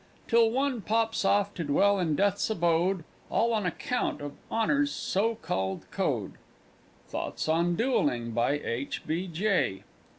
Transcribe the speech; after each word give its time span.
Till 0.27 0.49
one 0.49 0.81
pops 0.81 1.23
off 1.23 1.53
to 1.53 1.63
dwell 1.63 1.99
in 1.99 2.15
Death's 2.15 2.49
Abode 2.49 3.03
All 3.29 3.53
on 3.53 3.67
account 3.67 4.19
of 4.19 4.31
Honour's 4.49 4.91
so 4.91 5.35
called 5.43 5.85
code! 5.91 6.39
_Thoughts 7.07 7.47
on 7.47 7.75
Duelling, 7.75 8.31
by 8.31 8.53
H. 8.53 9.03
B. 9.05 9.27
J. 9.27 9.83